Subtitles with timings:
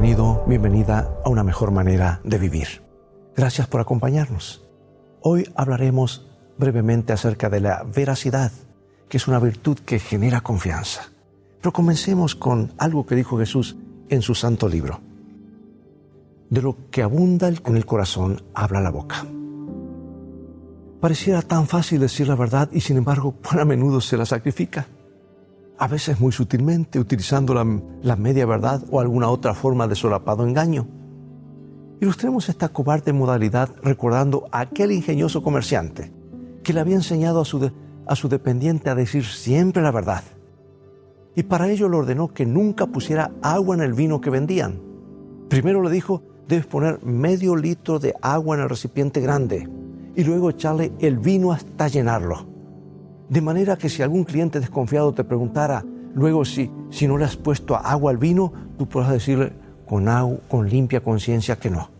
[0.00, 2.84] Bienvenido, bienvenida a una mejor manera de vivir.
[3.36, 4.64] Gracias por acompañarnos.
[5.22, 6.24] Hoy hablaremos
[6.56, 8.52] brevemente acerca de la veracidad,
[9.08, 11.08] que es una virtud que genera confianza.
[11.60, 13.76] Pero comencemos con algo que dijo Jesús
[14.08, 15.00] en su santo libro.
[16.48, 19.26] De lo que abunda en el corazón habla la boca.
[21.00, 24.86] Pareciera tan fácil decir la verdad y sin embargo por a menudo se la sacrifica
[25.78, 30.88] a veces muy sutilmente, utilizando la, media verdad o alguna otra forma de solapado engaño.
[32.00, 36.12] Ilustremos esta cobarde modalidad recordando a aquel ingenioso comerciante
[36.64, 37.70] que le había enseñado a su,
[38.06, 40.24] a su dependiente a decir siempre la verdad.
[41.36, 44.80] Y para ello le ordenó que nunca pusiera agua en el vino que vendían.
[45.48, 49.68] Primero le dijo, debes poner medio litro de agua en el recipiente grande
[50.16, 52.57] y luego echarle el vino hasta llenarlo.
[53.28, 57.36] De manera que si algún cliente desconfiado te preguntara luego si, si no le has
[57.36, 59.52] puesto agua al vino, tú puedas decirle
[59.86, 61.90] con, agua, con limpia conciencia que no.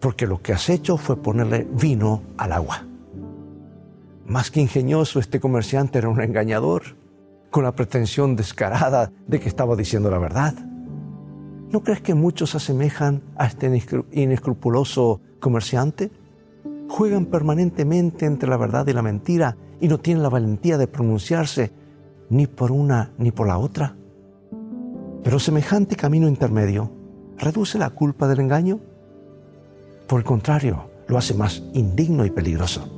[0.00, 2.84] Porque lo que has hecho fue ponerle vino al agua.
[4.26, 6.96] Más que ingenioso, este comerciante era un engañador,
[7.52, 10.54] con la pretensión descarada de que estaba diciendo la verdad.
[11.70, 13.70] ¿No crees que muchos se asemejan a este
[14.12, 16.10] inescrupuloso comerciante?
[16.88, 21.72] Juegan permanentemente entre la verdad y la mentira y no tienen la valentía de pronunciarse
[22.30, 23.96] ni por una ni por la otra.
[25.24, 26.92] Pero semejante camino intermedio
[27.36, 28.78] reduce la culpa del engaño.
[30.06, 32.88] Por el contrario, lo hace más indigno y peligroso.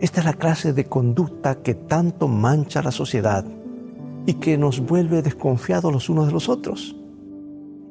[0.00, 3.44] Esta es la clase de conducta que tanto mancha la sociedad
[4.26, 6.96] y que nos vuelve desconfiados los unos de los otros.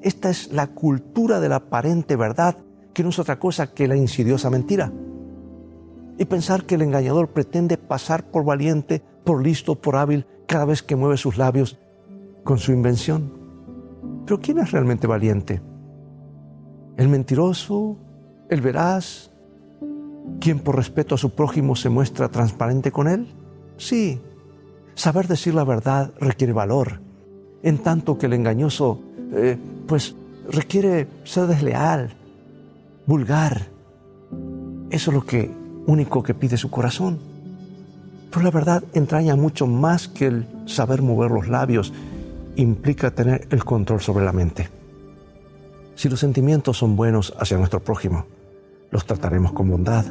[0.01, 2.57] Esta es la cultura de la aparente verdad,
[2.93, 4.91] que no es otra cosa que la insidiosa mentira
[6.19, 10.83] y pensar que el engañador pretende pasar por valiente, por listo, por hábil cada vez
[10.83, 11.79] que mueve sus labios
[12.43, 13.31] con su invención.
[14.25, 15.61] Pero ¿quién es realmente valiente?
[16.97, 17.97] ¿El mentiroso?
[18.49, 19.31] ¿El veraz?
[20.41, 23.33] ¿Quién por respeto a su prójimo se muestra transparente con él?
[23.77, 24.19] Sí,
[24.95, 26.99] saber decir la verdad requiere valor,
[27.63, 28.99] en tanto que el engañoso,
[29.31, 29.57] eh,
[29.87, 30.17] pues,
[30.51, 32.09] requiere ser desleal,
[33.05, 33.69] vulgar.
[34.89, 35.58] Eso es lo que
[35.89, 37.19] único que pide su corazón.
[38.29, 41.91] Pero la verdad entraña mucho más que el saber mover los labios,
[42.55, 44.69] implica tener el control sobre la mente.
[45.95, 48.25] Si los sentimientos son buenos hacia nuestro prójimo,
[48.91, 50.05] los trataremos con bondad.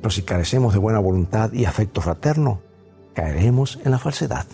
[0.00, 2.60] Pero si carecemos de buena voluntad y afecto fraterno,
[3.14, 4.46] caeremos en la falsedad.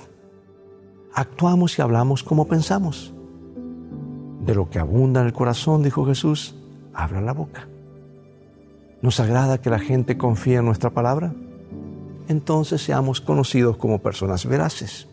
[1.14, 3.14] Actuamos y hablamos como pensamos.
[4.44, 6.56] De lo que abunda en el corazón, dijo Jesús,
[6.92, 7.68] habla la boca.
[9.00, 11.32] ¿Nos agrada que la gente confíe en nuestra palabra?
[12.26, 15.06] Entonces seamos conocidos como personas veraces.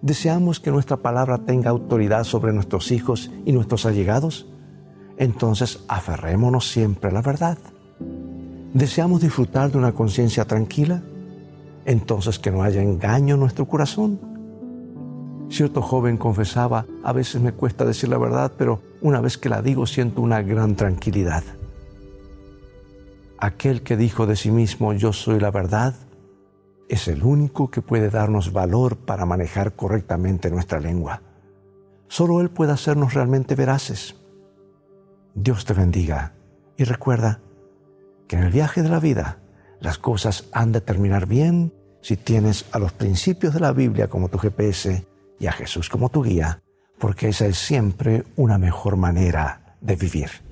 [0.00, 4.46] ¿Deseamos que nuestra palabra tenga autoridad sobre nuestros hijos y nuestros allegados?
[5.16, 7.58] Entonces aferrémonos siempre a la verdad.
[8.72, 11.02] ¿Deseamos disfrutar de una conciencia tranquila?
[11.84, 14.20] Entonces que no haya engaño en nuestro corazón.
[15.50, 19.62] Cierto joven confesaba, a veces me cuesta decir la verdad, pero una vez que la
[19.62, 21.42] digo siento una gran tranquilidad.
[23.40, 25.94] Aquel que dijo de sí mismo, yo soy la verdad,
[26.88, 31.22] es el único que puede darnos valor para manejar correctamente nuestra lengua.
[32.08, 34.16] Solo Él puede hacernos realmente veraces.
[35.34, 36.32] Dios te bendiga
[36.76, 37.40] y recuerda
[38.26, 39.38] que en el viaje de la vida
[39.80, 44.28] las cosas han de terminar bien si tienes a los principios de la Biblia como
[44.28, 45.06] tu GPS
[45.38, 46.60] y a Jesús como tu guía,
[46.98, 50.47] porque esa es siempre una mejor manera de vivir.